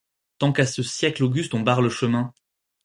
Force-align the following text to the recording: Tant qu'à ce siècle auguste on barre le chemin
Tant 0.39 0.51
qu'à 0.51 0.65
ce 0.65 0.81
siècle 0.81 1.23
auguste 1.23 1.53
on 1.53 1.59
barre 1.59 1.83
le 1.83 1.89
chemin 1.89 2.33